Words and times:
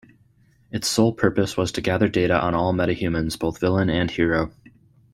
Its 0.71 0.87
sole 0.87 1.13
purpose 1.13 1.55
was 1.55 1.71
to 1.71 1.79
gather 1.81 2.07
data 2.07 2.41
on 2.43 2.55
all 2.55 2.73
metahumans, 2.73 3.37
both 3.37 3.59
villain 3.59 3.87
and 3.91 4.09
hero. 4.09 4.51